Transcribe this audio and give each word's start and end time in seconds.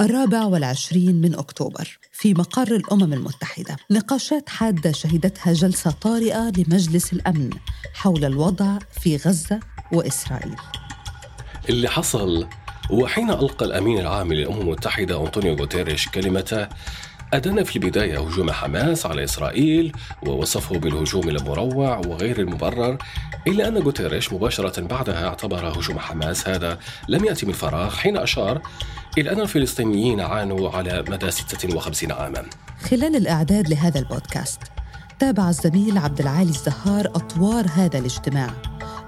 الرابع 0.00 0.44
والعشرين 0.44 1.20
من 1.20 1.34
أكتوبر 1.34 1.98
في 2.12 2.34
مقر 2.34 2.76
الأمم 2.76 3.12
المتحدة. 3.12 3.76
نقاشات 3.90 4.48
حادة 4.48 4.92
شهدتها 4.92 5.52
جلسة 5.52 5.90
طارئة 5.90 6.52
لمجلس 6.56 7.12
الأمن 7.12 7.50
حول 7.94 8.24
الوضع 8.24 8.78
في 9.00 9.16
غزة 9.16 9.60
وإسرائيل. 9.92 10.56
اللي 11.68 11.88
حصل 11.88 12.46
وحين 12.90 13.30
ألقى 13.30 13.64
الأمين 13.66 13.98
العام 13.98 14.32
للأمم 14.32 14.60
المتحدة 14.60 15.20
أنطونيو 15.22 15.54
غوتيريش 15.54 16.08
كلمته 16.08 16.68
أدان 17.34 17.64
في 17.64 17.76
البداية 17.76 18.20
هجوم 18.20 18.50
حماس 18.50 19.06
على 19.06 19.24
إسرائيل 19.24 19.92
ووصفه 20.26 20.78
بالهجوم 20.78 21.28
المروع 21.28 21.96
وغير 22.06 22.40
المبرر 22.40 22.98
إلا 23.46 23.68
أن 23.68 23.78
غوتيريش 23.78 24.32
مباشرة 24.32 24.80
بعدها 24.80 25.28
اعتبر 25.28 25.68
هجوم 25.68 25.98
حماس 25.98 26.48
هذا 26.48 26.78
لم 27.08 27.24
يأتي 27.24 27.46
من 27.46 27.52
فراغ 27.52 27.96
حين 27.96 28.16
أشار 28.16 28.62
إلى 29.18 29.32
أن 29.32 29.40
الفلسطينيين 29.40 30.20
عانوا 30.20 30.70
على 30.70 31.04
مدى 31.08 31.30
56 31.30 32.12
عاما. 32.12 32.42
خلال 32.90 33.16
الإعداد 33.16 33.68
لهذا 33.68 34.00
البودكاست 34.00 34.60
تابع 35.18 35.48
الزميل 35.48 35.98
عبد 35.98 36.20
العالي 36.20 36.50
الزهار 36.50 37.06
أطوار 37.06 37.66
هذا 37.74 37.98
الاجتماع 37.98 38.50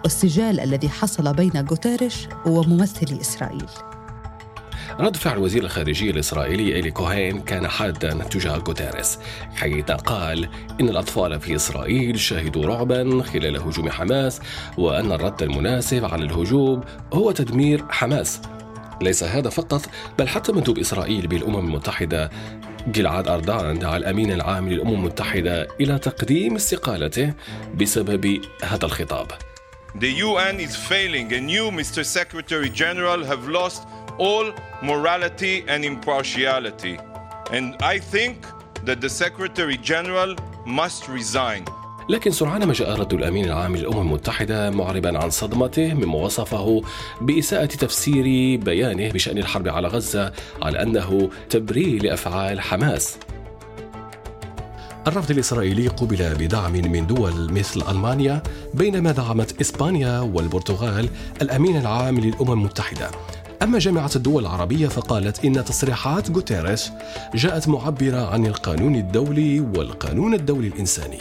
والسجال 0.02 0.60
الذي 0.60 0.88
حصل 0.88 1.34
بين 1.34 1.66
غوتيريش 1.70 2.28
وممثلي 2.46 3.20
إسرائيل. 3.20 3.66
رد 5.00 5.16
فعل 5.16 5.38
وزير 5.38 5.64
الخارجية 5.64 6.10
الإسرائيلي 6.10 6.74
إيلي 6.74 6.90
كوهين 6.90 7.40
كان 7.40 7.68
حادا 7.68 8.14
تجاه 8.14 8.56
غوتيريس 8.56 9.18
حيث 9.56 9.90
قال 9.90 10.48
إن 10.80 10.88
الأطفال 10.88 11.40
في 11.40 11.56
إسرائيل 11.56 12.20
شهدوا 12.20 12.66
رعبا 12.66 13.22
خلال 13.22 13.56
هجوم 13.56 13.90
حماس 13.90 14.40
وأن 14.78 15.12
الرد 15.12 15.42
المناسب 15.42 16.04
على 16.04 16.24
الهجوم 16.24 16.80
هو 17.12 17.30
تدمير 17.30 17.84
حماس 17.90 18.40
ليس 19.02 19.24
هذا 19.24 19.50
فقط 19.50 19.82
بل 20.18 20.28
حتى 20.28 20.52
مندوب 20.52 20.78
إسرائيل 20.78 21.26
بالأمم 21.26 21.58
المتحدة 21.58 22.30
جلعاد 22.86 23.28
أردان 23.28 23.78
دعا 23.78 23.96
الأمين 23.96 24.32
العام 24.32 24.68
للأمم 24.68 24.94
المتحدة 24.94 25.68
إلى 25.80 25.98
تقديم 25.98 26.54
استقالته 26.54 27.34
بسبب 27.74 28.40
هذا 28.64 28.84
الخطاب 28.86 29.26
The 29.94 30.12
UN 30.28 30.60
is 30.60 30.76
failing 30.76 31.32
and 31.32 31.50
you, 31.50 31.70
Mr. 31.70 32.04
Secretary 32.04 32.68
General, 32.68 33.24
have 33.24 33.48
lost 33.48 33.82
all 34.18 34.52
morality 34.82 35.64
and 35.68 35.84
impartiality. 35.84 36.98
And 37.52 37.76
I 37.82 37.98
think 37.98 38.36
that 38.84 39.00
the 39.00 39.08
Secretary 39.08 39.76
General 39.76 40.34
must 40.66 41.08
resign. 41.08 41.64
لكن 42.08 42.30
سرعان 42.30 42.64
ما 42.64 42.72
جاء 42.72 43.00
رد 43.00 43.14
الأمين 43.14 43.44
العام 43.44 43.76
للأمم 43.76 44.00
المتحدة 44.00 44.70
معربا 44.70 45.18
عن 45.18 45.30
صدمته 45.30 45.94
مما 45.94 46.14
وصفه 46.14 46.82
بإساءة 47.20 47.66
تفسير 47.66 48.24
بيانه 48.60 49.12
بشأن 49.12 49.38
الحرب 49.38 49.68
على 49.68 49.88
غزة 49.88 50.32
على 50.62 50.82
أنه 50.82 51.30
تبرير 51.50 52.02
لأفعال 52.02 52.60
حماس 52.60 53.18
الرفض 55.06 55.30
الإسرائيلي 55.30 55.88
قوبل 55.88 56.34
بدعم 56.34 56.72
من 56.72 57.06
دول 57.06 57.52
مثل 57.52 57.82
ألمانيا 57.90 58.42
بينما 58.74 59.12
دعمت 59.12 59.60
إسبانيا 59.60 60.20
والبرتغال 60.20 61.08
الأمين 61.42 61.76
العام 61.76 62.20
للأمم 62.20 62.52
المتحدة 62.52 63.10
أما 63.62 63.78
جامعة 63.78 64.10
الدول 64.16 64.42
العربية 64.42 64.88
فقالت 64.88 65.44
إن 65.44 65.64
تصريحات 65.64 66.30
غوتيريس 66.30 66.90
جاءت 67.34 67.68
معبرة 67.68 68.30
عن 68.30 68.46
القانون 68.46 68.96
الدولي 68.96 69.60
والقانون 69.60 70.34
الدولي 70.34 70.68
الإنساني. 70.68 71.18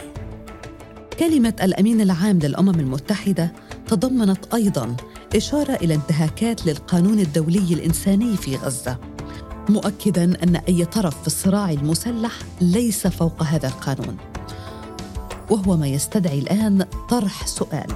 كلمة 1.18 1.54
الأمين 1.62 2.00
العام 2.00 2.38
للأمم 2.38 2.80
المتحدة 2.80 3.52
تضمنت 3.86 4.54
أيضاً 4.54 4.96
إشارة 5.36 5.72
إلى 5.72 5.94
انتهاكات 5.94 6.66
للقانون 6.66 7.18
الدولي 7.18 7.74
الإنساني 7.74 8.36
في 8.36 8.56
غزة 8.56 8.98
مؤكدا 9.68 10.24
أن 10.42 10.56
أي 10.56 10.84
طرف 10.84 11.20
في 11.20 11.26
الصراع 11.26 11.70
المسلح 11.70 12.32
ليس 12.60 13.06
فوق 13.06 13.42
هذا 13.42 13.68
القانون. 13.68 14.16
وهو 15.50 15.76
ما 15.76 15.86
يستدعي 15.86 16.38
الآن 16.38 16.86
طرح 17.10 17.46
سؤال 17.46 17.92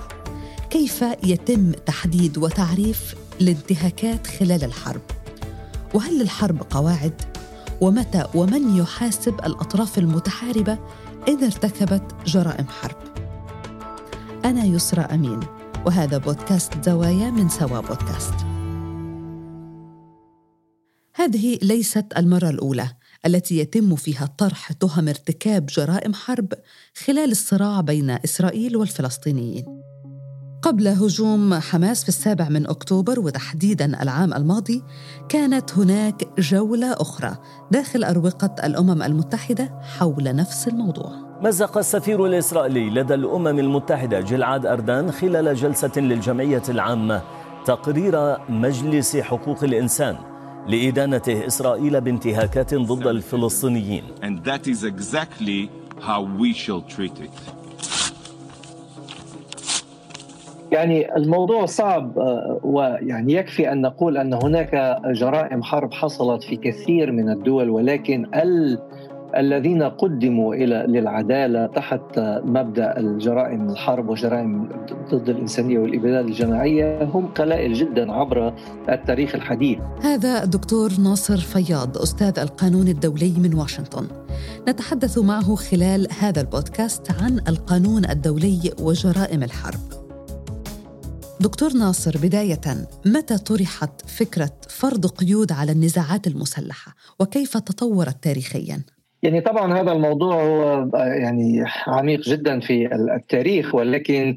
كيف 0.70 1.04
يتم 1.24 1.72
تحديد 1.72 2.38
وتعريف 2.38 3.14
الانتهاكات 3.42 4.26
خلال 4.26 4.64
الحرب. 4.64 5.00
وهل 5.94 6.18
للحرب 6.18 6.62
قواعد؟ 6.70 7.22
ومتى 7.80 8.24
ومن 8.34 8.76
يحاسب 8.76 9.34
الأطراف 9.34 9.98
المتحاربة 9.98 10.78
ان 11.28 11.44
ارتكبت 11.44 12.02
جرائم 12.26 12.66
حرب؟ 12.68 12.96
أنا 14.44 14.64
يسرى 14.64 15.00
أمين 15.00 15.40
وهذا 15.86 16.18
بودكاست 16.18 16.84
زوايا 16.84 17.30
من 17.30 17.48
سوا 17.48 17.80
بودكاست. 17.80 18.34
هذه 21.14 21.58
ليست 21.62 22.06
المرة 22.16 22.50
الأولى 22.50 22.88
التي 23.26 23.58
يتم 23.58 23.96
فيها 23.96 24.26
طرح 24.38 24.72
تهم 24.72 25.08
ارتكاب 25.08 25.66
جرائم 25.66 26.14
حرب 26.14 26.52
خلال 27.06 27.30
الصراع 27.30 27.80
بين 27.80 28.10
إسرائيل 28.10 28.76
والفلسطينيين. 28.76 29.91
قبل 30.62 30.88
هجوم 30.88 31.54
حماس 31.54 32.02
في 32.02 32.08
السابع 32.08 32.48
من 32.48 32.66
أكتوبر 32.66 33.20
وتحديداً 33.20 34.02
العام 34.02 34.34
الماضي 34.34 34.82
كانت 35.28 35.78
هناك 35.78 36.28
جولة 36.38 36.92
أخرى 36.92 37.36
داخل 37.70 38.04
أروقة 38.04 38.54
الأمم 38.64 39.02
المتحدة 39.02 39.80
حول 39.98 40.36
نفس 40.36 40.68
الموضوع 40.68 41.12
مزق 41.42 41.78
السفير 41.78 42.26
الإسرائيلي 42.26 42.90
لدى 42.90 43.14
الأمم 43.14 43.58
المتحدة 43.58 44.20
جلعاد 44.20 44.66
أردان 44.66 45.12
خلال 45.12 45.54
جلسة 45.54 45.92
للجمعية 45.96 46.62
العامة 46.68 47.22
تقرير 47.64 48.38
مجلس 48.48 49.16
حقوق 49.16 49.64
الإنسان 49.64 50.16
لإدانته 50.68 51.46
إسرائيل 51.46 52.00
بانتهاكات 52.00 52.74
ضد 52.74 53.06
الفلسطينيين 53.06 54.04
And 54.22 54.44
that 54.44 54.66
is 54.66 54.84
exactly 54.84 55.70
how 56.00 56.22
we 56.22 56.52
shall 56.52 56.82
treat 56.82 57.18
it. 57.18 57.61
يعني 60.72 61.16
الموضوع 61.16 61.66
صعب 61.66 62.18
آه، 62.18 62.60
ويعني 62.62 63.32
يكفي 63.32 63.72
أن 63.72 63.80
نقول 63.80 64.16
أن 64.16 64.34
هناك 64.34 65.00
جرائم 65.06 65.62
حرب 65.62 65.92
حصلت 65.92 66.42
في 66.42 66.56
كثير 66.56 67.12
من 67.12 67.30
الدول 67.30 67.70
ولكن 67.70 68.26
ال 68.34 68.78
الذين 69.36 69.82
قدموا 69.82 70.54
إلى 70.54 70.84
للعدالة 70.88 71.66
تحت 71.66 72.18
مبدأ 72.44 72.98
الجرائم 72.98 73.70
الحرب 73.70 74.08
وجرائم 74.08 74.68
ضد 75.14 75.28
الإنسانية 75.28 75.78
والابادات 75.78 76.24
الجماعية 76.24 77.04
هم 77.04 77.26
قلائل 77.26 77.72
جدا 77.72 78.12
عبر 78.12 78.54
التاريخ 78.88 79.34
الحديث. 79.34 79.78
هذا 80.02 80.42
الدكتور 80.42 80.90
ناصر 81.04 81.36
فياض 81.36 81.98
أستاذ 81.98 82.38
القانون 82.38 82.88
الدولي 82.88 83.34
من 83.38 83.54
واشنطن. 83.54 84.06
نتحدث 84.68 85.18
معه 85.18 85.54
خلال 85.54 86.06
هذا 86.20 86.40
البودكاست 86.40 87.22
عن 87.22 87.40
القانون 87.48 88.04
الدولي 88.04 88.70
وجرائم 88.82 89.42
الحرب. 89.42 90.01
دكتور 91.42 91.72
ناصر 91.72 92.18
بداية 92.18 92.88
متى 93.06 93.38
طرحت 93.38 94.10
فكرة 94.10 94.52
فرض 94.68 95.06
قيود 95.06 95.52
على 95.52 95.72
النزاعات 95.72 96.26
المسلحة 96.26 96.94
وكيف 97.20 97.56
تطورت 97.56 98.24
تاريخياً؟ 98.24 98.82
يعني 99.22 99.40
طبعا 99.40 99.80
هذا 99.80 99.92
الموضوع 99.92 100.42
هو 100.42 100.88
يعني 100.96 101.64
عميق 101.86 102.20
جدا 102.20 102.60
في 102.60 102.94
التاريخ 102.94 103.74
ولكن 103.74 104.36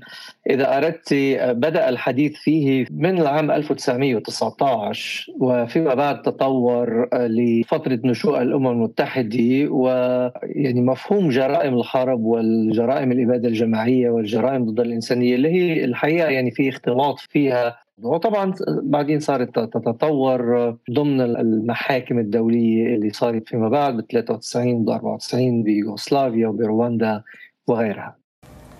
إذا 0.49 0.77
أردت 0.77 1.13
بدأ 1.41 1.89
الحديث 1.89 2.33
فيه 2.35 2.85
من 2.91 3.19
العام 3.21 3.51
1919 3.51 5.33
وفيما 5.39 5.93
بعد 5.93 6.21
تطور 6.21 7.09
لفترة 7.13 7.99
نشوء 8.03 8.41
الأمم 8.41 8.67
المتحدة 8.67 9.67
ويعني 9.69 10.81
مفهوم 10.81 11.29
جرائم 11.29 11.77
الحرب 11.79 12.23
والجرائم 12.23 13.11
الإبادة 13.11 13.47
الجماعية 13.47 14.09
والجرائم 14.09 14.65
ضد 14.65 14.79
الإنسانية 14.79 15.35
اللي 15.35 15.49
هي 15.49 15.85
الحقيقة 15.85 16.29
يعني 16.29 16.51
في 16.51 16.69
اختلاط 16.69 17.19
فيها 17.19 17.84
وطبعا 18.01 18.53
بعدين 18.67 19.19
صارت 19.19 19.59
تتطور 19.59 20.69
ضمن 20.91 21.21
المحاكم 21.21 22.19
الدولية 22.19 22.95
اللي 22.95 23.09
صارت 23.09 23.47
فيما 23.47 23.69
بعد 23.69 23.97
ب 23.97 24.01
93 24.11 24.87
و 24.87 24.91
94 24.91 25.63
بيوغوسلافيا 25.63 26.47
وبرواندا 26.47 27.23
وغيرها. 27.67 28.17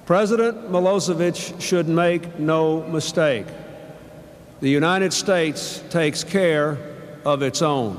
President 0.08 0.56
Milosevic 0.72 1.38
should 1.60 1.88
make 1.88 2.24
no 2.40 2.84
mistake. 2.98 3.48
The 4.62 4.70
United 4.70 5.12
States 5.14 5.82
takes 5.90 6.24
care 6.24 6.78
of 7.26 7.42
its 7.42 7.62
own. 7.62 7.96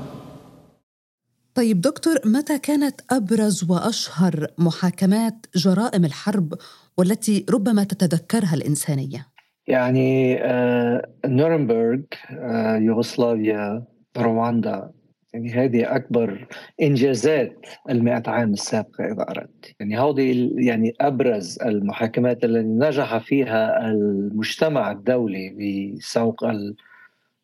طيب 1.55 1.81
دكتور 1.81 2.15
متى 2.25 2.59
كانت 2.59 3.01
أبرز 3.11 3.71
وأشهر 3.71 4.47
محاكمات 4.57 5.45
جرائم 5.55 6.05
الحرب 6.05 6.53
والتي 6.97 7.45
ربما 7.49 7.83
تتذكرها 7.83 8.53
الإنسانية؟ 8.53 9.36
يعني 9.67 10.43
آه 10.43 11.01
نورنبرغ 11.25 11.99
آه 12.31 12.77
يوغوسلافيا 12.77 13.83
رواندا 14.17 14.91
يعني 15.33 15.53
هذه 15.53 15.95
أكبر 15.95 16.47
إنجازات 16.81 17.65
المئة 17.89 18.23
عام 18.27 18.53
السابقة 18.53 19.05
إذا 19.05 19.25
أردت. 19.29 19.75
يعني 19.79 19.97
هذه 19.97 20.51
يعني 20.57 20.93
أبرز 21.01 21.59
المحاكمات 21.61 22.43
التي 22.43 22.67
نجح 22.67 23.17
فيها 23.17 23.89
المجتمع 23.89 24.91
الدولي 24.91 25.49
بسوق 25.49 26.45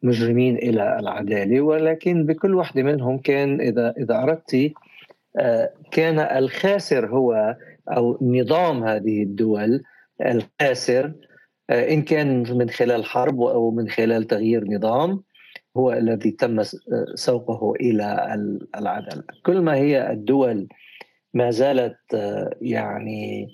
مجرمين 0.03 0.55
إلى 0.55 0.99
العدالة. 0.99 1.61
ولكن 1.61 2.25
بكل 2.25 2.55
واحدة 2.55 2.83
منهم 2.83 3.17
كان 3.17 3.61
إذا 3.61 3.93
إذا 3.97 4.23
أردت 4.23 4.71
آه، 5.39 5.73
كان 5.91 6.19
الخاسر 6.19 7.07
هو 7.07 7.55
أو 7.89 8.17
نظام 8.21 8.83
هذه 8.83 9.23
الدول 9.23 9.83
الخاسر 10.25 11.13
إن 11.69 12.01
كان 12.01 12.57
من 12.57 12.69
خلال 12.69 13.05
حرب 13.05 13.41
أو 13.41 13.71
من 13.71 13.89
خلال 13.89 14.23
تغيير 14.23 14.65
نظام 14.67 15.23
هو 15.77 15.93
الذي 15.93 16.31
تم 16.31 16.61
سوقه 17.15 17.73
إلى 17.75 18.35
العدالة. 18.77 19.23
كل 19.45 19.61
ما 19.61 19.75
هي 19.75 20.11
الدول 20.11 20.67
ما 21.33 21.51
زالت 21.51 21.97
يعني 22.61 23.47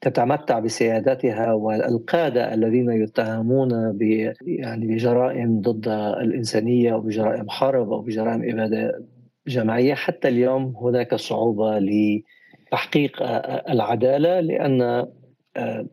تتمتع 0.00 0.58
بسيادتها 0.58 1.52
والقادة 1.52 2.54
الذين 2.54 2.90
يتهمون 2.90 3.92
ب 3.92 4.02
يعني 4.42 4.86
بجرائم 4.86 5.60
ضد 5.60 5.88
الإنسانية 6.20 6.92
أو 6.92 7.00
بجرائم 7.00 7.50
حرب 7.50 7.92
أو 7.92 8.00
بجرائم 8.00 8.50
إبادة 8.50 9.04
جماعية 9.46 9.94
حتى 9.94 10.28
اليوم 10.28 10.76
هناك 10.76 11.14
صعوبة 11.14 11.78
لتحقيق 11.78 13.22
العدالة 13.70 14.40
لأن 14.40 15.06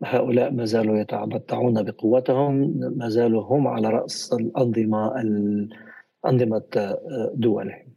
هؤلاء 0.04 0.50
ما 0.50 0.64
زالوا 0.64 0.98
يتمتعون 0.98 1.82
بقوتهم 1.82 2.54
ما 2.96 3.08
زالوا 3.08 3.42
هم 3.42 3.68
على 3.68 3.88
رأس 3.88 4.32
الأنظمة 4.32 5.12
أنظمة 6.26 6.96
دولهم. 7.34 7.94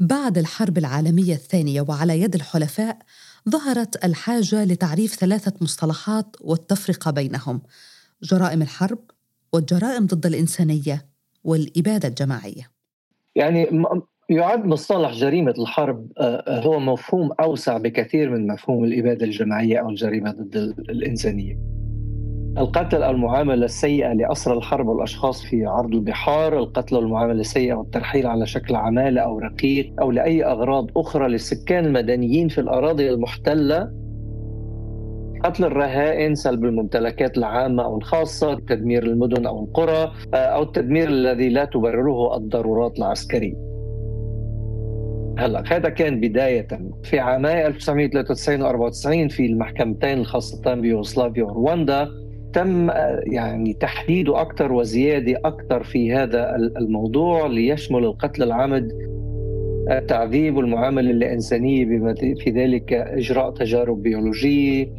بعد 0.00 0.38
الحرب 0.38 0.78
العالمية 0.78 1.34
الثانية 1.34 1.84
وعلى 1.88 2.20
يد 2.20 2.34
الحلفاء 2.34 2.98
ظهرت 3.48 4.04
الحاجة 4.04 4.64
لتعريف 4.64 5.14
ثلاثة 5.14 5.52
مصطلحات 5.60 6.36
والتفرقة 6.40 7.10
بينهم 7.10 7.62
جرائم 8.22 8.62
الحرب 8.62 8.98
والجرائم 9.52 10.06
ضد 10.06 10.26
الإنسانية 10.26 11.06
والإبادة 11.44 12.08
الجماعية. 12.08 12.70
يعني 13.34 13.84
يعد 14.32 14.66
مصطلح 14.66 15.12
جريمة 15.12 15.54
الحرب 15.58 16.06
آه، 16.18 16.60
هو 16.60 16.80
مفهوم 16.80 17.30
أوسع 17.40 17.78
بكثير 17.78 18.30
من 18.30 18.46
مفهوم 18.46 18.84
الإبادة 18.84 19.26
الجماعية 19.26 19.78
أو 19.78 19.88
الجريمة 19.88 20.30
ضد 20.30 20.74
الإنسانية. 20.90 21.58
القتل 22.58 23.02
المعاملة 23.02 23.64
السيئة 23.64 24.12
لأسرى 24.12 24.56
الحرب 24.56 24.88
والأشخاص 24.88 25.42
في 25.42 25.66
عرض 25.66 25.94
البحار 25.94 26.58
القتل 26.58 26.96
والمعاملة 26.96 27.40
السيئة 27.40 27.74
والترحيل 27.74 28.26
على 28.26 28.46
شكل 28.46 28.74
عمالة 28.74 29.20
أو 29.20 29.38
رقيق 29.38 29.92
أو 30.00 30.10
لأي 30.10 30.44
أغراض 30.44 30.86
أخرى 30.96 31.28
للسكان 31.28 31.86
المدنيين 31.86 32.48
في 32.48 32.60
الأراضي 32.60 33.10
المحتلة. 33.10 33.90
قتل 35.44 35.64
الرهائن 35.64 36.34
سلب 36.34 36.64
الممتلكات 36.64 37.38
العامة 37.38 37.84
أو 37.84 37.98
الخاصة 37.98 38.54
تدمير 38.54 39.02
المدن 39.02 39.46
أو 39.46 39.64
القرى 39.64 40.12
آه، 40.34 40.36
أو 40.36 40.62
التدمير 40.62 41.08
الذي 41.08 41.48
لا 41.48 41.64
تبرره 41.64 42.36
الضرورات 42.36 42.98
العسكرية. 42.98 43.71
هلا 45.38 45.62
هذا 45.66 45.88
كان 45.88 46.20
بداية 46.20 46.68
في 47.02 47.18
عامي 47.18 47.66
1993 47.66 48.62
و 48.62 48.66
94 48.66 49.28
في 49.28 49.46
المحكمتين 49.46 50.18
الخاصتان 50.18 50.80
بيوغوسلافيا 50.80 51.44
ورواندا. 51.44 52.08
تم 52.52 52.90
يعني 53.26 53.74
تحديد 53.80 54.28
أكثر 54.28 54.72
وزيادة 54.72 55.40
أكثر 55.44 55.82
في 55.82 56.14
هذا 56.14 56.56
الموضوع 56.56 57.46
ليشمل 57.46 58.04
القتل 58.04 58.42
العمد 58.42 58.92
التعذيب 59.90 60.56
والمعاملة 60.56 61.10
الإنسانية 61.10 61.84
بما 61.84 62.14
في 62.14 62.50
ذلك 62.50 62.92
إجراء 62.92 63.50
تجارب 63.50 64.02
بيولوجية 64.02 64.92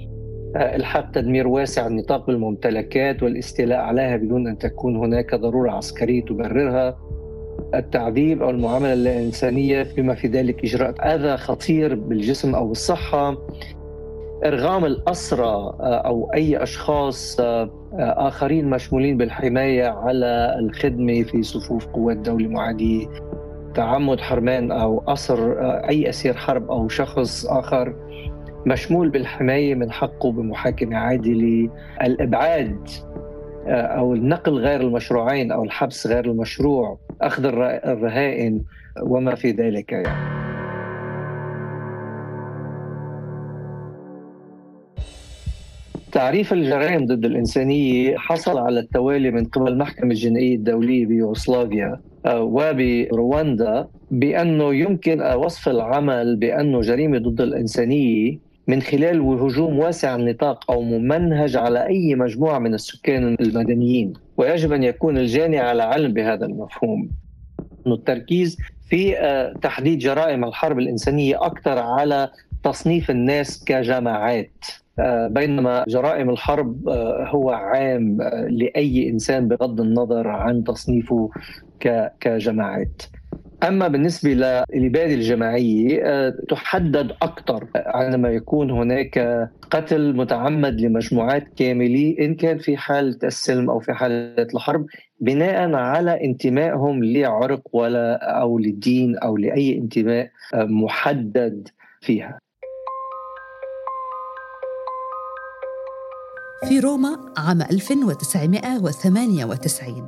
الحاق 0.55 1.11
تدمير 1.11 1.47
واسع 1.47 1.87
النطاق 1.87 2.27
بالممتلكات 2.27 3.23
والاستيلاء 3.23 3.79
عليها 3.79 4.17
بدون 4.17 4.47
أن 4.47 4.57
تكون 4.57 4.95
هناك 4.95 5.35
ضرورة 5.35 5.71
عسكرية 5.71 6.25
تبررها. 6.25 6.97
التعذيب 7.73 8.43
أو 8.43 8.49
المعاملة 8.49 8.93
الإنسانية 8.93 9.87
بما 9.97 10.15
في 10.15 10.27
ذلك 10.27 10.63
اجراء 10.63 11.15
اذى 11.15 11.37
خطير 11.37 11.95
بالجسم 11.95 12.55
أو 12.55 12.67
بالصحة. 12.67 13.37
إرغام 14.45 14.85
الأسرى 14.85 15.45
آه، 15.45 16.01
أو 16.05 16.31
أي 16.33 16.63
أشخاص 16.63 17.39
آه، 17.39 17.63
آه، 17.93 18.27
آخرين 18.27 18.69
مشمولين 18.69 19.17
بالحماية 19.17 19.87
على 19.87 20.55
الخدمة 20.59 21.23
في 21.23 21.43
صفوف 21.43 21.85
قوات 21.85 22.17
دولة 22.17 22.47
معادية. 22.47 23.07
تعمد 23.75 24.19
حرمان 24.19 24.71
أو 24.71 25.03
أسر 25.07 25.59
أي 25.89 26.09
أسير 26.09 26.33
حرب 26.33 26.71
أو 26.71 26.87
شخص 26.87 27.45
آخر 27.45 27.95
مشمول 28.65 29.09
بالحماية 29.09 29.75
من 29.75 29.91
حقه 29.91 30.31
بمحاكمة 30.31 30.97
عادلة. 30.97 31.69
الإبعاد 32.01 32.89
أو 33.67 34.13
النقل 34.13 34.53
غير 34.53 34.81
المشروعين 34.81 35.51
أو 35.51 35.63
الحبس 35.63 36.07
غير 36.07 36.25
المشروع 36.25 36.99
أخذ 37.21 37.45
الرهائن 37.45 38.63
وما 39.01 39.35
في 39.35 39.51
ذلك 39.51 39.91
يعني. 39.91 40.43
تعريف 46.11 46.53
الجرائم 46.53 47.05
ضد 47.05 47.25
الإنسانية 47.25 48.17
حصل 48.17 48.57
على 48.57 48.79
التوالي 48.79 49.31
من 49.31 49.45
قبل 49.45 49.67
المحكمة 49.67 50.11
الجنائية 50.11 50.55
الدولية 50.55 51.05
بيوغوسلافيا 51.05 51.99
آه، 52.25 52.41
وبرواندا 52.41 53.87
بأنه 54.11 54.75
يمكن 54.75 55.21
وصف 55.21 55.69
العمل 55.69 56.35
بأنه 56.35 56.81
جريمة 56.81 57.17
ضد 57.17 57.41
الإنسانية 57.41 58.39
من 58.67 58.81
خلال 58.81 59.21
هجوم 59.21 59.79
واسع 59.79 60.15
النطاق 60.15 60.71
أو 60.71 60.81
ممنهج 60.81 61.55
على 61.55 61.87
أي 61.87 62.15
مجموعة 62.15 62.59
من 62.59 62.73
السكان 62.73 63.35
المدنيين. 63.41 64.13
ويجب 64.37 64.71
أن 64.71 64.83
يكون 64.83 65.17
الجاني 65.17 65.59
على 65.59 65.83
علم 65.83 66.13
بهذا 66.13 66.45
المفهوم. 66.45 67.09
التركيز 67.87 68.57
في 68.89 69.17
آه، 69.17 69.53
تحديد 69.61 69.99
جرائم 69.99 70.45
الحرب 70.45 70.79
الإنسانية 70.79 71.45
أكثر 71.45 71.79
على 71.79 72.29
تصنيف 72.63 73.11
الناس 73.11 73.63
كجماعات. 73.63 74.65
آه، 74.99 75.27
بينما 75.27 75.85
جرائم 75.87 76.29
الحرب 76.29 76.89
آه، 76.89 77.27
هو 77.29 77.49
عام 77.49 78.17
لأي 78.49 79.09
إنسان 79.09 79.47
بغض 79.47 79.81
النظر 79.81 80.27
عن 80.27 80.63
تصنيفه 80.63 81.29
كجماعات. 82.19 83.01
أما 83.63 83.87
بالنسبة 83.87 84.29
للاباده 84.29 85.13
الجماعية 85.13 86.01
آه، 86.05 86.33
تحدد 86.49 87.11
أكثر 87.21 87.67
عندما 87.75 88.29
يكون 88.29 88.71
هناك 88.71 89.19
قتل 89.71 90.15
متعمد 90.15 90.81
لمجموعات 90.81 91.47
كاملة 91.57 92.15
إن 92.19 92.35
كان 92.35 92.57
في 92.57 92.77
حالة 92.77 93.17
السلم 93.23 93.69
أو 93.69 93.79
في 93.79 93.93
حالة 93.93 94.47
الحرب 94.55 94.85
بناء 95.19 95.73
على 95.73 96.25
انتمائهم 96.25 97.03
لعرق 97.03 97.61
ولا 97.73 98.15
أو 98.41 98.59
لدين 98.59 99.17
أو 99.17 99.37
لأي 99.37 99.77
انتماء 99.77 100.29
آه، 100.53 100.63
محدد 100.63 101.67
فيها. 102.01 102.42
في 106.67 106.79
روما 106.79 107.19
عام 107.37 107.61
1998 107.61 110.07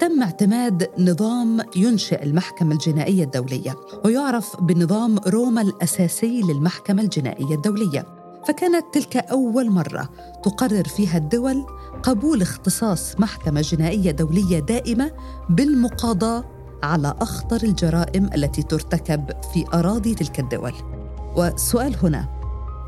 تم 0.00 0.22
اعتماد 0.22 0.90
نظام 0.98 1.60
ينشئ 1.76 2.22
المحكمة 2.22 2.72
الجنائية 2.72 3.24
الدولية 3.24 3.76
ويعرف 4.04 4.60
بنظام 4.60 5.18
روما 5.18 5.62
الأساسي 5.62 6.42
للمحكمة 6.42 7.02
الجنائية 7.02 7.54
الدولية. 7.54 8.06
فكانت 8.48 8.84
تلك 8.92 9.16
أول 9.16 9.70
مرة 9.70 10.08
تقرر 10.44 10.84
فيها 10.84 11.18
الدول 11.18 11.66
قبول 12.02 12.42
اختصاص 12.42 13.20
محكمة 13.20 13.60
جنائية 13.60 14.10
دولية 14.10 14.58
دائمة 14.58 15.12
بالمقاضاة 15.50 16.44
على 16.82 17.14
أخطر 17.20 17.62
الجرائم 17.62 18.30
التي 18.34 18.62
ترتكب 18.62 19.30
في 19.54 19.64
أراضي 19.74 20.14
تلك 20.14 20.40
الدول. 20.40 20.72
والسؤال 21.36 21.96
هنا 22.02 22.33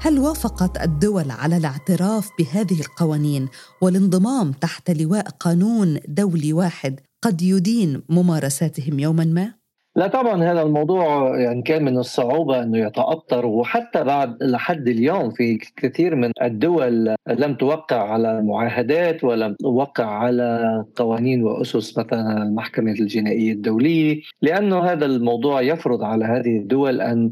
هل 0.03 0.19
وافقت 0.19 0.83
الدول 0.83 1.31
على 1.31 1.57
الاعتراف 1.57 2.31
بهذه 2.39 2.81
القوانين 2.81 3.49
والانضمام 3.83 4.53
تحت 4.53 4.91
لواء 4.91 5.27
قانون 5.41 5.99
دولي 6.09 6.53
واحد 6.53 7.01
قد 7.23 7.43
يدين 7.43 8.03
ممارساتهم 8.09 8.99
يوما 8.99 9.25
ما؟ 9.25 9.55
لا 9.97 10.07
طبعا 10.07 10.45
هذا 10.45 10.63
الموضوع 10.63 11.39
يعني 11.41 11.63
كان 11.63 11.85
من 11.85 11.99
الصعوبة 11.99 12.63
أنه 12.63 12.79
يتأطر 12.79 13.47
وحتى 13.47 14.05
بعد 14.05 14.43
لحد 14.43 14.89
اليوم 14.89 15.31
في 15.31 15.59
كثير 15.77 16.15
من 16.15 16.31
الدول 16.43 17.15
لم 17.29 17.55
توقع 17.55 18.13
على 18.13 18.43
معاهدات 18.43 19.25
ولم 19.25 19.55
توقع 19.61 20.05
على 20.05 20.85
قوانين 20.97 21.43
وأسس 21.43 21.99
مثلا 21.99 22.43
المحكمة 22.43 22.93
الجنائية 22.93 23.53
الدولية 23.53 24.21
لأنه 24.43 24.79
هذا 24.79 25.07
الموضوع 25.07 25.61
يفرض 25.61 26.03
على 26.03 26.25
هذه 26.25 26.57
الدول 26.59 27.01
أن 27.01 27.31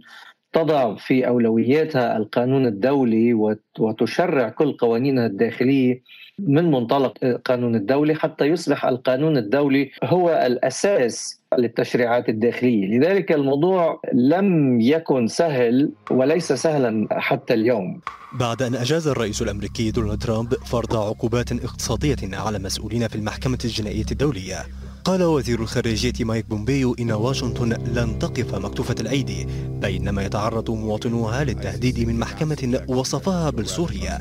تضع 0.54 0.94
في 0.94 1.26
أولوياتها 1.26 2.16
القانون 2.16 2.66
الدولي 2.66 3.34
وتشرع 3.78 4.48
كل 4.48 4.72
قوانينها 4.72 5.26
الداخلية 5.26 6.02
من 6.38 6.70
منطلق 6.70 7.14
القانون 7.22 7.74
الدولي 7.74 8.14
حتى 8.14 8.44
يصبح 8.44 8.84
القانون 8.84 9.36
الدولي 9.36 9.90
هو 10.04 10.30
الأساس 10.46 11.40
للتشريعات 11.58 12.28
الداخلية، 12.28 12.98
لذلك 12.98 13.32
الموضوع 13.32 14.00
لم 14.12 14.80
يكن 14.80 15.26
سهل 15.26 15.90
وليس 16.10 16.52
سهلا 16.52 17.08
حتى 17.10 17.54
اليوم. 17.54 18.00
بعد 18.32 18.62
أن 18.62 18.74
أجاز 18.74 19.08
الرئيس 19.08 19.42
الأمريكي 19.42 19.90
دونالد 19.90 20.22
ترامب 20.22 20.54
فرض 20.54 20.96
عقوبات 20.96 21.52
اقتصادية 21.52 22.16
على 22.32 22.58
مسؤولين 22.58 23.08
في 23.08 23.16
المحكمة 23.16 23.58
الجنائية 23.64 24.06
الدولية، 24.12 24.56
قال 25.04 25.22
وزير 25.22 25.60
الخارجية 25.60 26.24
مايك 26.24 26.46
بومبيو 26.46 26.94
إن 27.00 27.12
واشنطن 27.12 27.68
لن 27.68 28.18
تقف 28.18 28.54
مكتوفة 28.54 28.94
الأيدي 29.00 29.46
بينما 29.82 30.22
يتعرض 30.22 30.70
مواطنوها 30.70 31.44
للتهديد 31.44 32.08
من 32.08 32.18
محكمة 32.18 32.84
وصفها 32.88 33.50
بالسورية 33.50 34.18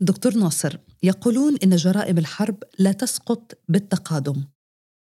دكتور 0.00 0.34
ناصر 0.34 0.76
يقولون 1.02 1.56
إن 1.64 1.70
جرائم 1.70 2.18
الحرب 2.18 2.56
لا 2.78 2.92
تسقط 2.92 3.58
بالتقادم 3.68 4.34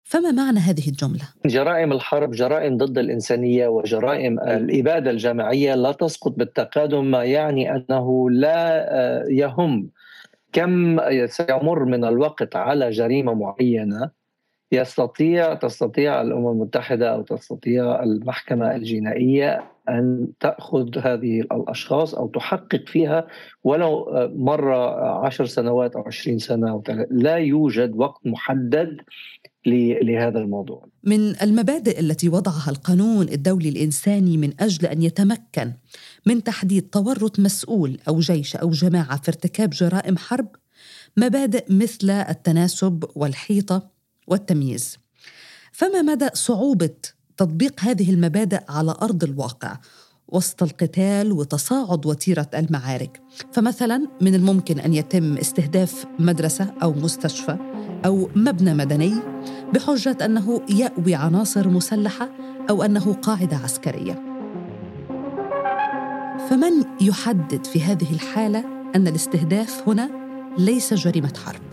فما 0.03 0.31
معنى 0.31 0.59
هذه 0.59 0.87
الجملة؟ 0.87 1.29
جرائم 1.45 1.91
الحرب 1.91 2.31
جرائم 2.31 2.77
ضد 2.77 2.97
الإنسانية 2.97 3.67
وجرائم 3.67 4.39
الإبادة 4.39 5.11
الجماعية 5.11 5.75
لا 5.75 5.91
تسقط 5.91 6.31
بالتقادم 6.37 7.11
ما 7.11 7.23
يعني 7.23 7.75
أنه 7.75 8.29
لا 8.29 8.93
آه، 8.95 9.25
يهم 9.29 9.89
كم 10.51 10.99
سيمر 11.25 11.85
من 11.85 12.05
الوقت 12.05 12.55
على 12.55 12.89
جريمة 12.89 13.33
معينة 13.33 14.22
يستطيع 14.73 15.53
تستطيع 15.53 16.21
الأمم 16.21 16.47
المتحدة 16.47 17.13
أو 17.13 17.21
تستطيع 17.21 18.03
المحكمة 18.03 18.75
الجنائية 18.75 19.71
أن 19.89 20.27
تأخذ 20.39 20.97
هذه 20.97 21.41
الأشخاص 21.41 22.15
أو 22.15 22.27
تحقق 22.27 22.83
فيها 22.87 23.27
ولو 23.63 24.05
مره 24.35 25.05
عشر 25.25 25.45
سنوات 25.45 25.95
أو 25.95 26.03
عشرين 26.07 26.37
سنة 26.37 26.71
أو 26.71 26.83
لا 27.11 27.35
يوجد 27.35 27.95
وقت 27.95 28.21
محدد 28.25 28.97
لهذا 29.65 30.39
الموضوع. 30.39 30.85
من 31.03 31.41
المبادئ 31.41 31.99
التي 31.99 32.29
وضعها 32.29 32.69
القانون 32.69 33.29
الدولي 33.29 33.69
الإنساني 33.69 34.37
من 34.37 34.53
أجل 34.59 34.85
أن 34.87 35.01
يتمكن 35.01 35.71
من 36.25 36.43
تحديد 36.43 36.89
تورط 36.89 37.39
مسؤول 37.39 37.97
أو 38.07 38.19
جيش 38.19 38.55
أو 38.55 38.69
جماعة 38.69 39.21
في 39.21 39.27
ارتكاب 39.27 39.69
جرائم 39.69 40.17
حرب 40.17 40.47
مبادئ 41.17 41.65
مثل 41.69 42.09
التناسب 42.09 43.03
والحيطة 43.15 43.92
والتمييز. 44.27 44.97
فما 45.71 46.01
مدى 46.01 46.29
صعوبة 46.33 46.95
تطبيق 47.37 47.79
هذه 47.79 48.09
المبادئ 48.13 48.61
على 48.69 48.95
أرض 49.01 49.23
الواقع 49.23 49.77
وسط 50.27 50.63
القتال 50.63 51.31
وتصاعد 51.31 52.05
وتيرة 52.05 52.49
المعارك؟ 52.53 53.21
فمثلا 53.51 54.07
من 54.21 54.35
الممكن 54.35 54.79
أن 54.79 54.93
يتم 54.93 55.37
استهداف 55.37 56.05
مدرسة 56.19 56.73
أو 56.83 56.93
مستشفى 56.93 57.57
أو 58.05 58.29
مبنى 58.35 58.73
مدني 58.73 59.13
بحجة 59.73 60.17
أنه 60.25 60.61
يأوي 60.69 61.15
عناصر 61.15 61.67
مسلحة 61.67 62.29
أو 62.69 62.83
أنه 62.83 63.13
قاعدة 63.13 63.57
عسكرية. 63.57 64.33
فمن 66.49 66.85
يحدد 67.01 67.65
في 67.65 67.81
هذه 67.81 68.13
الحالة 68.13 68.59
أن 68.95 69.07
الاستهداف 69.07 69.89
هنا 69.89 70.09
ليس 70.57 70.93
جريمة 70.93 71.33
حرب؟ 71.45 71.72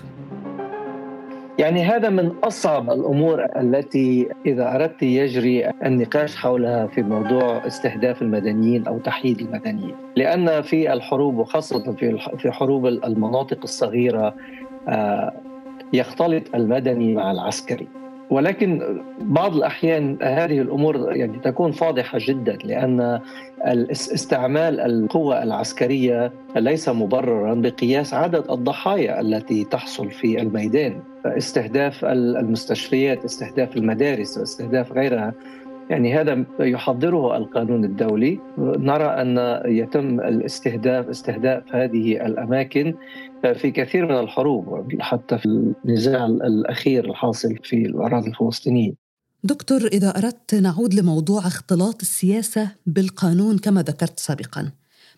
يعني 1.60 1.82
هذا 1.84 2.08
من 2.08 2.32
أصعب 2.44 2.90
الأمور 2.90 3.44
التي 3.56 4.28
إذا 4.46 4.74
أردت 4.74 5.02
يجري 5.02 5.70
النقاش 5.84 6.36
حولها 6.36 6.86
في 6.86 7.02
موضوع 7.02 7.66
استهداف 7.66 8.22
المدنيين 8.22 8.86
أو 8.86 8.98
تحييد 8.98 9.40
المدنيين، 9.40 9.94
لأن 10.16 10.62
في 10.62 10.92
الحروب 10.92 11.38
وخاصة 11.38 11.92
في 12.38 12.52
حروب 12.52 12.86
المناطق 12.86 13.58
الصغيرة 13.62 14.34
آه، 14.88 15.32
يختلط 15.92 16.54
المدني 16.54 17.14
مع 17.14 17.30
العسكري. 17.30 17.88
ولكن 18.30 19.00
بعض 19.20 19.56
الأحيان 19.56 20.18
هذه 20.22 20.60
الأمور 20.60 21.16
يعني 21.16 21.38
تكون 21.38 21.72
فاضحة 21.72 22.18
جدا 22.20 22.58
لأن 22.64 23.20
استعمال 23.90 24.80
القوة 24.80 25.42
العسكرية 25.42 26.32
ليس 26.56 26.88
مبررا 26.88 27.54
بقياس 27.54 28.14
عدد 28.14 28.50
الضحايا 28.50 29.20
التي 29.20 29.64
تحصل 29.64 30.10
في 30.10 30.42
الميدان. 30.42 31.00
استهداف 31.26 32.04
المستشفيات 32.04 33.24
استهداف 33.24 33.76
المدارس 33.76 34.38
استهداف 34.38 34.92
غيرها. 34.92 35.34
يعني 35.90 36.14
هذا 36.14 36.44
يحضره 36.60 37.36
القانون 37.36 37.84
الدولي. 37.84 38.38
نرى 38.58 39.04
أن 39.04 39.60
يتم 39.64 40.20
الاستهداف 40.20 41.08
استهداف 41.08 41.62
هذه 41.74 42.26
الأماكن 42.26 42.94
في 43.42 43.70
كثير 43.70 44.06
من 44.06 44.18
الحروب 44.18 44.92
حتى 45.00 45.38
في 45.38 45.46
النزاع 45.46 46.26
الأخير 46.26 47.04
الحاصل 47.04 47.56
في 47.62 47.76
الأراضي 47.76 48.28
الفلسطينية. 48.28 48.92
دكتور 49.44 49.80
إذا 49.86 50.08
أردت 50.18 50.54
نعود 50.54 50.94
لموضوع 50.94 51.46
اختلاط 51.46 52.00
السياسة 52.00 52.68
بالقانون 52.86 53.58
كما 53.58 53.82
ذكرت 53.82 54.18
سابقا. 54.18 54.70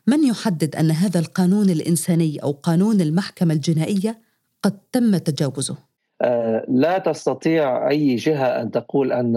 من 0.07 0.25
يحدد 0.25 0.77
أن 0.77 0.91
هذا 0.91 1.21
القانون 1.21 1.71
الإنساني 1.71 2.39
أو 2.43 2.51
قانون 2.51 3.01
المحكمة 3.01 3.55
الجنائية 3.55 4.19
قد 4.63 4.79
تم 4.93 5.17
تجاوزه؟ 5.17 5.77
آه، 6.23 6.65
لا 6.69 6.99
تستطيع 6.99 7.91
أي 7.91 8.17
جهة 8.17 8.63
أن 8.63 8.71
تقول 8.71 9.13
أن 9.13 9.37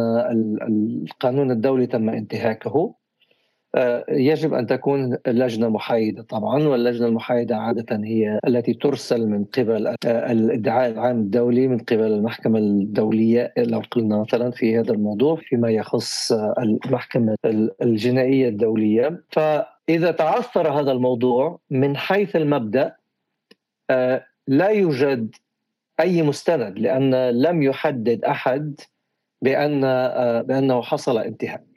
القانون 1.11 1.51
الدولي 1.51 1.87
تم 1.87 2.09
انتهاكه. 2.09 2.93
يجب 4.09 4.53
أن 4.53 4.67
تكون 4.67 5.17
لجنة 5.27 5.69
محايدة 5.69 6.23
طبعا 6.23 6.63
واللجنة 6.67 7.07
المحايدة 7.07 7.57
عادة 7.57 7.97
هي 8.03 8.39
التي 8.47 8.73
ترسل 8.73 9.27
من 9.27 9.45
قبل 9.45 9.87
آه، 9.87 10.31
الإدعاء 10.31 10.91
العام 10.91 11.19
الدولي 11.19 11.67
من 11.67 11.77
قبل 11.77 12.03
المحكمة 12.03 12.59
الدولية 12.59 13.53
لو 13.57 13.81
قلنا 13.91 14.21
مثلا 14.21 14.51
في 14.51 14.79
هذا 14.79 14.91
الموضوع 14.91 15.35
فيما 15.35 15.69
يخص 15.69 16.31
المحكمة 16.31 17.35
الجنائية 17.81 18.49
الدولية. 18.49 19.23
فإذا 19.29 20.11
تعثر 20.11 20.71
هذا 20.79 20.91
الموضوع 20.91 21.59
من 21.69 21.97
حيث 21.97 22.35
المبدأ 22.35 22.95
لا 24.47 24.69
يوجد 24.69 25.35
أي 25.99 26.21
مستند 26.21 26.79
لأن 26.79 27.29
لم 27.29 27.63
يحدد 27.63 28.23
أحد 28.23 28.79
بأن 29.41 29.81
بأنه 30.41 30.81
حصل 30.81 31.17
انتهاك 31.17 31.74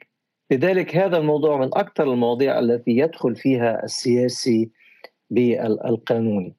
لذلك 0.51 0.95
هذا 0.95 1.17
الموضوع 1.17 1.57
من 1.57 1.69
أكثر 1.73 2.13
المواضيع 2.13 2.59
التي 2.59 2.91
يدخل 2.91 3.35
فيها 3.35 3.83
السياسي 3.83 4.69
بالقانوني 5.29 6.55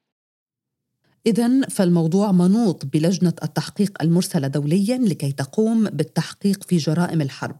إذا 1.25 1.61
فالموضوع 1.61 2.31
منوط 2.31 2.85
بلجنة 2.85 3.33
التحقيق 3.43 4.01
المرسلة 4.01 4.47
دوليا 4.47 4.97
لكي 4.97 5.31
تقوم 5.31 5.83
بالتحقيق 5.83 6.63
في 6.63 6.77
جرائم 6.77 7.21
الحرب، 7.21 7.55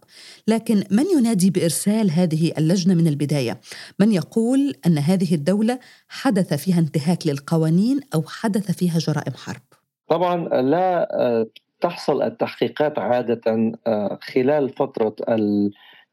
لكن 0.47 0.83
من 0.91 1.03
ينادي 1.17 1.49
بإرسال 1.49 2.11
هذه 2.11 2.51
اللجنة 2.57 2.93
من 2.93 3.07
البداية؟ 3.07 3.61
من 3.99 4.11
يقول 4.11 4.73
أن 4.87 4.97
هذه 4.97 5.35
الدولة 5.35 5.79
حدث 6.09 6.53
فيها 6.53 6.79
انتهاك 6.79 7.27
للقوانين 7.27 7.99
أو 8.15 8.23
حدث 8.27 8.71
فيها 8.71 8.97
جرائم 8.97 9.33
حرب؟ 9.33 9.61
طبعا 10.07 10.61
لا 10.61 11.17
آه، 11.21 11.47
تحصل 11.81 12.21
التحقيقات 12.21 12.99
عادة 12.99 13.73
آه، 13.87 14.19
خلال 14.21 14.69
فترة 14.69 15.15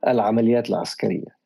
العمليات 0.07 0.71
العسكرية. 0.71 1.39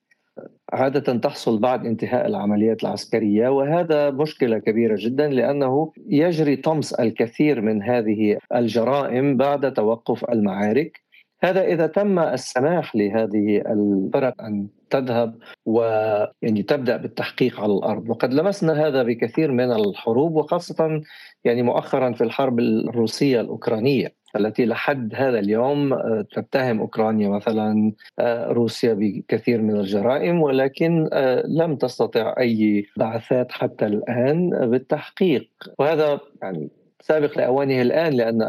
عادة 0.73 1.18
تحصل 1.18 1.59
بعد 1.59 1.87
انتهاء 1.87 2.26
العمليات 2.26 2.82
العسكرية 2.82 3.49
وهذا 3.49 4.11
مشكلة 4.11 4.59
كبيرة 4.59 4.97
جدا 4.99 5.28
لأنه 5.28 5.92
يجري 6.06 6.56
طمس 6.56 6.92
الكثير 6.92 7.61
من 7.61 7.82
هذه 7.82 8.38
الجرائم 8.54 9.37
بعد 9.37 9.73
توقف 9.73 10.25
المعارك. 10.30 11.02
هذا 11.42 11.64
إذا 11.64 11.87
تم 11.87 12.18
السماح 12.18 12.97
لهذه 12.97 13.62
الفرق 13.66 14.42
أن 14.42 14.68
تذهب 14.90 15.38
ويعني 15.66 16.62
تبدأ 16.68 16.97
بالتحقيق 16.97 17.61
على 17.61 17.73
الأرض. 17.73 18.11
وقد 18.11 18.35
لمسنا 18.35 18.87
هذا 18.87 19.02
بكثير 19.02 19.52
من 19.52 19.73
الحروب 19.73 20.37
وخاصة 20.37 21.02
يعني 21.44 21.62
مؤخرا 21.62 22.12
في 22.12 22.25
الحرب 22.25 22.61
الروسية 22.61 23.40
الأوكرانية. 23.40 24.21
التي 24.36 24.66
لحد 24.66 25.14
هذا 25.14 25.38
اليوم 25.38 25.92
آه، 25.92 26.26
تتهم 26.32 26.80
أوكرانيا 26.80 27.28
مثلا 27.28 27.92
آه، 28.18 28.46
روسيا 28.46 28.94
بكثير 28.94 29.62
من 29.62 29.76
الجرائم 29.76 30.42
ولكن 30.42 31.08
آه، 31.12 31.46
لم 31.46 31.76
تستطع 31.76 32.34
أي 32.38 32.86
بعثات 32.96 33.52
حتى 33.52 33.86
الآن 33.86 34.50
بالتحقيق. 34.50 35.48
وهذا 35.78 36.20
يعني 36.42 36.70
سابق 37.00 37.38
لأوانه 37.38 37.82
الآن 37.82 38.12
لأن 38.12 38.42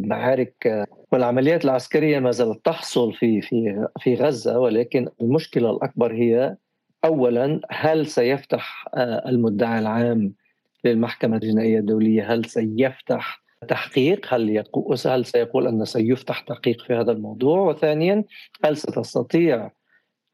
المعارك 0.00 0.86
والعمليات 1.12 1.64
العسكرية 1.64 2.18
ما 2.18 2.30
زالت 2.30 2.64
تحصل 2.64 3.12
في 3.12 3.40
في 3.40 3.86
في 4.00 4.14
غزة 4.14 4.58
ولكن 4.58 5.08
المشكلة 5.20 5.70
الأكبر 5.70 6.12
هي 6.12 6.56
اولا 7.04 7.60
هل 7.70 8.06
سيفتح 8.06 8.88
المدعي 9.26 9.78
العام 9.78 10.32
للمحكمة 10.84 11.36
الجنائية 11.36 11.78
الدولية؟ 11.78 12.32
هل 12.32 12.44
سيفتح 12.44 13.42
تحقيق 13.68 14.34
هل 14.34 14.48
يقول 14.48 14.96
هل 15.06 15.26
سيقول 15.26 15.66
أن 15.66 15.84
سيفتح 15.84 16.40
تحقيق 16.40 16.82
في 16.82 16.94
هذا 16.94 17.12
الموضوع؟ 17.12 17.60
وثانيا 17.60 18.24
هل 18.64 18.76
ستستطيع 18.76 19.70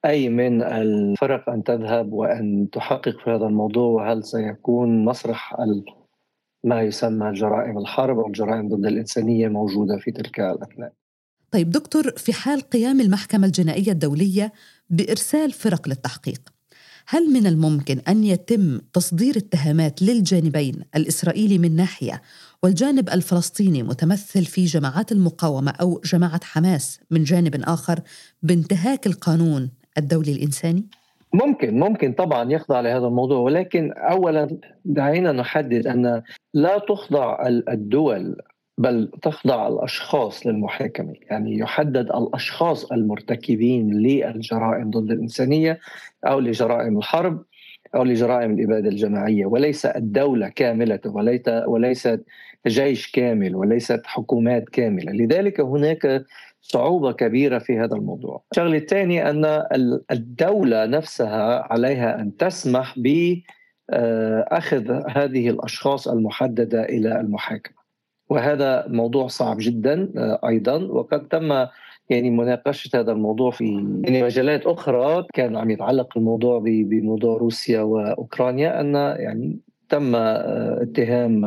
أي 0.04 0.28
من 0.28 0.62
الفرق 0.62 1.50
أن 1.50 1.64
تذهب 1.64 2.12
وأن 2.12 2.69
تحقق 2.73 3.21
في 3.25 3.31
هذا 3.31 3.47
الموضوع؟ 3.47 3.87
وهل 3.87 4.25
سيكون 4.25 5.04
مسرح 5.04 5.57
ما 6.64 6.83
يسمى 6.83 7.33
جرائم 7.33 7.78
الحرب 7.78 8.19
أو 8.19 8.26
الجرائم 8.26 8.69
ضد 8.69 8.87
الإنسانية 8.87 9.49
موجودة 9.49 9.99
في 9.99 10.11
تلك 10.11 10.40
الأثناء؟ 10.40 10.93
طيب 11.50 11.71
دكتور 11.71 12.02
في 12.02 12.33
حال 12.33 12.61
قيام 12.61 13.00
المحكمة 13.00 13.47
الجنائية 13.47 13.93
الدولية 13.93 14.52
بإرسال 14.90 15.52
فرق 15.52 15.88
للتحقيق 15.88 16.53
هل 17.08 17.32
من 17.32 17.46
الممكن 17.46 17.99
أن 18.08 18.25
يتم 18.25 18.80
تصدير 18.92 19.37
اتهامات 19.37 20.02
للجانبين 20.02 20.75
الإسرائيلي 20.96 21.58
من 21.58 21.76
ناحية 21.76 22.23
والجانب 22.62 23.08
الفلسطيني 23.08 23.82
متمثل 23.82 24.44
في 24.44 24.64
جماعات 24.64 25.12
المقاومة 25.12 25.70
أو 25.70 26.00
جماعة 26.04 26.40
حماس 26.44 27.00
من 27.11 27.25
جانب 27.25 27.62
آخر 27.64 28.00
بانتهاك 28.42 29.06
القانون 29.06 29.70
الدولي 29.99 30.32
الإنساني؟ 30.32 30.87
ممكن 31.32 31.78
ممكن 31.78 32.12
طبعا 32.12 32.52
يخضع 32.52 32.80
لهذا 32.80 33.06
الموضوع 33.06 33.38
ولكن 33.38 33.92
اولا 33.92 34.58
دعينا 34.84 35.32
نحدد 35.32 35.87
أن 35.87 36.23
لا 36.54 36.78
تخضع 36.78 37.46
الدول 37.68 38.37
بل 38.78 39.11
تخضع 39.23 39.69
الأشخاص 39.69 40.47
للمحاكمة، 40.47 41.14
يعني 41.31 41.59
يحدد 41.59 42.11
الأشخاص 42.11 42.93
المرتكبين 42.93 43.90
للجرائم 43.93 44.90
ضد 44.90 45.11
الإنسانية 45.11 45.81
أو 46.26 46.40
لجرائم 46.40 46.99
الحرب 46.99 47.45
أو 47.95 48.04
لجرائم 48.04 48.50
الإبادة 48.50 48.88
الجماعية. 48.88 49.47
وليس 49.47 49.87
الدولة 49.87 50.49
كاملة 50.49 51.00
وليس 51.07 51.49
وليست 51.49 52.25
جيش 52.66 53.11
كامل 53.11 53.57
وليست 53.57 54.02
حكومات 54.04 54.69
كاملة، 54.69 55.12
لذلك 55.12 55.61
هناك 55.61 56.25
صعوبة 56.61 57.12
كبيرة 57.12 57.59
في 57.59 57.78
هذا 57.78 57.97
الموضوع. 57.97 58.43
الشغلة 58.52 58.76
الثانية 58.76 59.31
أن 59.31 59.62
الدولة 60.11 60.87
نفسها 60.87 61.73
عليها 61.73 62.21
أن 62.21 62.37
تسمح 62.37 62.95
بأخذ 62.99 64.90
آه، 64.90 65.07
هذه 65.09 65.49
الأشخاص 65.49 66.09
المحددة 66.09 66.83
إلى 66.83 67.21
المحاكمة. 67.21 67.84
وهذا 68.35 68.85
موضوع 68.88 69.26
صعب 69.26 69.57
جدا 69.61 70.09
آه، 70.17 70.49
أيضا. 70.49 70.76
وقد 70.85 71.29
تم 71.29 71.67
يعني 72.11 72.31
مناقشة 72.31 73.00
هذا 73.00 73.12
الموضوع 73.12 73.50
في 73.50 73.64
يعني 74.05 74.23
مجالات 74.23 74.67
أخرى. 74.67 75.26
كان 75.35 75.57
عم 75.57 75.71
يتعلق 75.71 76.19
الموضوع 76.19 76.59
بموضوع 76.64 77.37
روسيا 77.38 77.81
وأوكرانيا 77.81 78.81
أن 78.81 78.95
يعني 78.95 79.59
تم 79.88 80.14
آه، 80.17 80.83
اتهام 80.83 81.45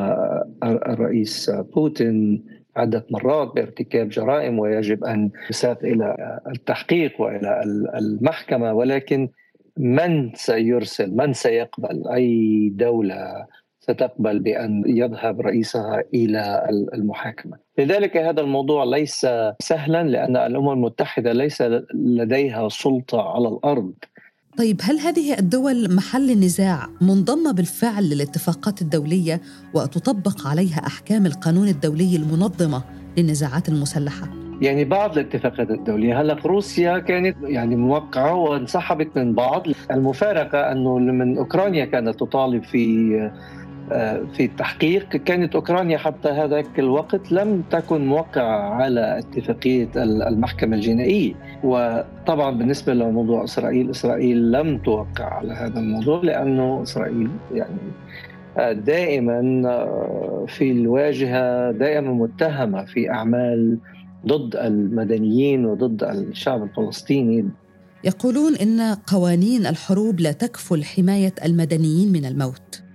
الرئيس 0.64 1.50
بوتين 1.50 2.46
عدة 2.76 3.06
مرات 3.12 3.52
بارتكاب 3.56 4.10
جرائم 4.10 4.60
ويجب 4.60 5.04
أن 5.04 5.32
يساق 5.50 5.80
إلى 5.84 6.40
التحقيق 6.48 7.22
وإلى 7.22 7.62
المحكمة. 7.96 8.74
ولكن 8.74 9.30
من 9.78 10.32
سيرسل 10.36 11.16
من 11.16 11.34
سيقبل 11.34 12.08
أي 12.08 12.70
دولة 12.76 13.48
ستقبل 13.92 14.40
بأن 14.40 14.84
يذهب 14.88 15.42
رئيسها 15.42 16.04
إلى 16.14 16.68
المحاكمة. 16.94 17.58
لذلك 17.78 18.18
هذا 18.18 18.42
الموضوع 18.42 18.84
ليس 18.84 19.28
سهلا 19.60 20.04
لأن 20.04 20.38
الأمم 20.38 20.70
المتحدة 20.70 21.34
ليس 21.34 21.64
لديها 21.94 22.70
سلطة 22.70 23.22
على 23.22 23.48
الأرض. 23.48 23.94
طيب 24.58 24.80
هل 24.84 25.00
هذه 25.00 25.40
الدول 25.40 25.96
محل 25.96 26.32
النزاع 26.32 26.88
منضمة 27.02 27.52
بالفعل 27.52 28.04
للاتفاقات 28.10 28.82
الدولية 28.82 29.42
وتطبق 29.74 30.48
عليها 30.48 30.88
أحكام 30.88 31.26
القانون 31.26 31.68
الدولي 31.68 32.16
المنظمة 32.16 32.84
للنزاعات 33.18 33.70
المسلحة؟ 33.70 34.28
يعني 34.62 34.86
بعض 34.86 35.18
الاتفاقات 35.18 35.72
الدولية 35.72 36.22
هلا 36.22 36.38
روسيا 36.46 37.00
كانت 37.00 37.36
يعني 37.44 37.76
موقعة 37.76 38.34
وانسحبت 38.34 39.18
من 39.18 39.34
بعض؟ 39.34 39.64
المفارقة 39.92 40.72
أنه 40.72 40.98
من 40.98 41.38
أوكرانيا 41.38 41.86
كانت 41.86 42.20
تطالب 42.20 42.64
في 42.64 43.32
في 44.34 44.46
التحقيق. 44.46 45.10
كانت 45.10 45.56
أوكرانيا 45.56 45.98
حتى 45.98 46.30
هذاك 46.30 46.80
الوقت 46.80 47.32
لم 47.32 47.64
تكن 47.70 48.06
موقعة 48.08 48.74
على 48.74 49.20
اتفاقية 49.20 49.90
المحكمة 50.28 50.76
الجنائية. 50.76 51.34
وطبعا 51.64 52.52
بالنسبة 52.52 52.94
لموضوع 52.94 53.44
إسرائيل 53.44 53.90
إسرائيل 53.90 54.52
لم 54.52 54.78
توقع 54.78 55.26
على 55.26 55.54
هذا 55.54 55.80
الموضوع 55.80 56.22
لأنه 56.24 56.84
إسرائيل 56.84 57.30
يعني 57.54 57.92
آه، 58.58 58.72
دائما 58.72 59.70
آه، 59.70 60.46
في 60.48 60.72
الواجهة 60.72 61.72
دائما 61.72 62.12
متهمة 62.12 62.86
في 62.86 63.10
أعمال 63.10 63.78
ضد 64.28 64.56
المدنيين 64.56 65.66
وضد 65.66 66.04
الشعب 66.04 66.64
الفلسطيني. 66.64 67.50
يقولون 68.04 68.56
إن 68.56 68.82
قوانين 69.08 69.66
الحروب 69.66 70.20
لا 70.20 70.32
تكفل 70.32 70.84
حماية 70.84 71.34
المدنيين 71.46 72.12
من 72.12 72.26
الموت. 72.26 72.87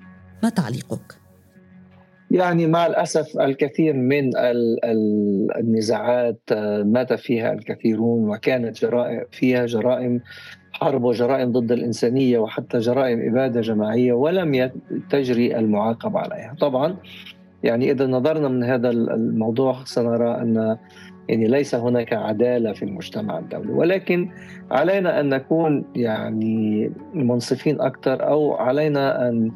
ما 0.42 0.48
تعليقك؟ 0.48 1.22
يعني 2.31 2.66
مع 2.66 2.87
الأسف 2.87 3.40
الكثير 3.40 3.94
من 3.94 4.31
النزاعات 5.57 6.40
آه، 6.52 6.83
مات 6.83 7.12
فيها 7.12 7.52
الكثيرون 7.52 8.28
وكانت 8.28 8.81
جرائم 8.81 9.24
فيها 9.31 9.66
جرائم 9.66 10.20
حرب 10.72 11.02
وجرائم 11.02 11.52
ضد 11.52 11.72
الإنسانية 11.72 12.38
وحتى 12.38 12.78
جرائم 12.78 13.28
إبادة 13.31 13.61
جماعية 13.61 14.12
ولم 14.12 14.70
تجري 15.11 15.59
المعاقبه 15.59 16.18
عليها، 16.18 16.55
طبعا 16.61 16.96
يعني 17.62 17.90
إذا 17.90 18.07
نظرنا 18.07 18.48
من 18.48 18.64
هذا 18.64 18.90
الموضوع 18.90 19.85
سنرى 19.85 20.31
أن 20.31 20.76
يعني 21.28 21.46
ليس 21.46 21.74
هناك 21.74 22.12
عدالة 22.12 22.72
في 22.72 22.85
المجتمع 22.85 23.38
الدولي 23.38 23.72
ولكن 23.72 24.31
علينا 24.70 25.20
أن 25.20 25.28
نكون 25.28 25.85
يعني 25.96 26.92
منصفين 27.14 27.81
أكثر 27.81 28.28
أو 28.28 28.55
علينا 28.55 29.28
أن 29.28 29.52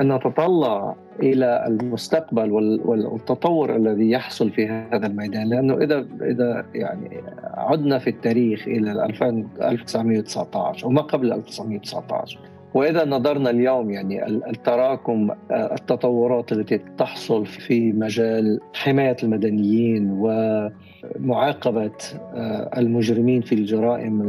أن 0.00 0.12
نتطلع 0.12 0.96
إلى 1.22 1.64
المستقبل 1.66 2.52
والتطور 2.84 3.76
الذي 3.76 4.10
يحصل 4.10 4.50
في 4.50 4.68
هذا 4.68 5.06
الميدان. 5.06 5.48
لأنه 5.48 5.74
إذا 5.74 6.06
إذا 6.22 6.66
يعني 6.74 7.22
عدنا 7.44 7.98
في 7.98 8.10
التاريخ 8.10 8.68
إلى 8.68 9.04
1919 9.04 10.86
وما 10.86 11.02
قبل 11.02 11.32
1919 11.32 12.38
وإذا 12.76 13.04
نظرنا 13.04 13.50
اليوم 13.50 13.90
يعني 13.90 14.26
التراكم 14.26 15.30
التطورات 15.50 16.52
التي 16.52 16.78
تحصل 16.78 17.46
في 17.46 17.92
مجال 17.92 18.60
حماية 18.74 19.16
المدنيين 19.22 20.10
ومعاقبة 20.10 21.92
آه، 22.34 22.78
المجرمين 22.78 23.40
في 23.40 23.54
الجرائم 23.54 24.22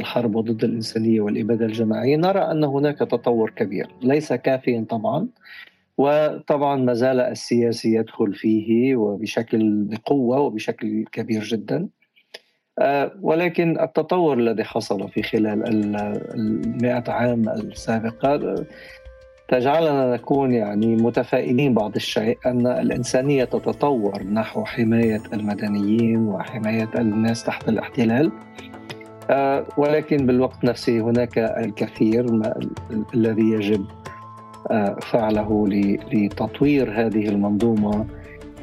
الحرب 0.00 0.38
ضد 0.38 0.64
الإنسانية 0.64 1.20
والإبادة 1.20 1.66
الجماعية 1.66 2.16
نرى 2.16 2.40
أن 2.40 2.64
هناك 2.64 2.98
تطور 2.98 3.50
كبير 3.50 3.88
ليس 4.02 4.32
كافيا 4.32 4.86
طبعا. 4.88 5.28
وطبعا 5.98 6.76
ما 6.76 6.94
زال 6.94 7.20
السياسي 7.20 7.94
يدخل 7.94 8.34
فيه 8.34 8.96
وبشكل 8.96 9.84
بقوة 9.84 10.40
وبشكل 10.40 11.04
كبير 11.12 11.42
جدا. 11.42 11.76
آه، 11.76 12.05
ولكن 13.22 13.80
التطور 13.80 14.38
الذي 14.38 14.64
حصل 14.64 15.08
في 15.08 15.22
خلال 15.22 15.62
المئة 16.34 17.10
عام 17.12 17.48
السابقة 17.48 18.64
تجعلنا 19.48 20.14
نكون 20.14 20.54
يعني 20.54 20.96
متفائلين 20.96 21.74
بعض 21.74 21.94
الشيء 21.96 22.38
أن 22.46 22.66
الإنسانية 22.66 23.44
تتطور 23.44 24.22
نحو 24.22 24.64
حماية 24.64 25.22
المدنيين 25.32 26.28
وحماية 26.28 26.90
الناس 26.98 27.44
تحت 27.44 27.68
الاحتلال. 27.68 28.32
آه، 29.30 29.66
ولكن 29.76 30.26
بالوقت 30.26 30.64
نفسه 30.64 31.00
هناك 31.00 31.38
الكثير 31.38 32.26
الذي 33.14 33.50
يجب 33.50 33.86
آه، 34.70 34.94
فعله 34.94 35.68
لتطوير 36.12 36.90
هذه 36.90 37.28
المنظومة 37.28 38.06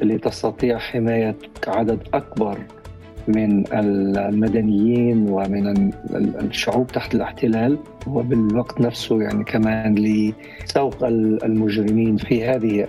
لتستطيع 0.02 0.78
حماية 0.78 1.36
عدد 1.66 2.08
أكبر 2.14 2.58
من 3.28 3.64
المدنيين 4.18 5.28
ومن 5.28 5.92
الشعوب 6.14 6.86
تحت 6.86 7.14
الاحتلال 7.14 7.78
وبالوقت 8.06 8.80
نفسه 8.80 9.22
يعني 9.22 9.44
كمان 9.44 9.94
لسوق 9.94 11.04
المجرمين 11.44 12.16
في 12.16 12.44
هذه 12.44 12.86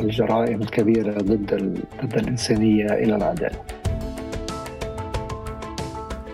الجرائم 0.00 0.62
الكبيرة 0.62 1.18
ضد 1.18 1.78
ضد 2.04 2.18
الإنسانية 2.18 2.86
إلى 2.86 3.16
العداله. 3.16 3.58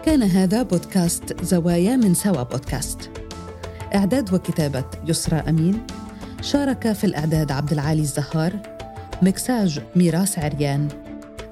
كان 0.05 0.23
هذا 0.23 0.63
بودكاست 0.63 1.45
زوايا 1.45 1.97
من 1.97 2.15
سوا 2.15 2.43
بودكاست. 2.43 3.11
إعداد 3.95 4.35
وكتابة 4.35 4.85
يسرى 5.07 5.37
أمين 5.49 5.81
شارك 6.43 6.93
في 6.93 7.05
الإعداد 7.05 7.53
عبد 7.53 7.73
العالي 7.73 8.01
الزهار 8.01 8.53
مكساج 9.23 9.81
ميراس 9.97 10.39
عريان 10.39 10.89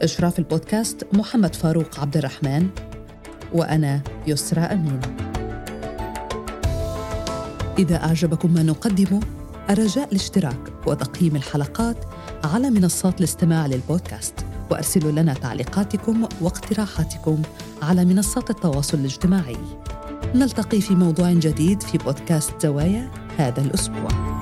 إشراف 0.02 0.38
البودكاست 0.38 1.06
محمد 1.12 1.54
فاروق 1.54 2.00
عبد 2.00 2.16
الرحمن 2.16 2.68
وأنا 3.52 4.00
يسرى 4.26 4.60
أمين. 4.60 5.00
إذا 7.78 7.96
أعجبكم 7.96 8.54
ما 8.54 8.62
نقدمه 8.62 9.20
الرجاء 9.70 10.08
الاشتراك 10.08 10.86
وتقييم 10.86 11.36
الحلقات 11.36 11.96
على 12.44 12.70
منصات 12.70 13.18
الاستماع 13.18 13.66
للبودكاست 13.66 14.34
وأرسلوا 14.70 15.12
لنا 15.12 15.34
تعليقاتكم 15.34 16.28
واقتراحاتكم 16.40 17.42
على 17.82 18.04
منصات 18.04 18.50
التواصل 18.50 18.98
الاجتماعي. 18.98 19.56
نلتقي 20.34 20.80
في 20.80 20.94
موضوع 20.94 21.32
جديد 21.32 21.82
في 21.82 21.98
بودكاست 21.98 22.62
زوايا 22.62 23.10
هذا 23.38 23.60
الأسبوع. 23.60 24.35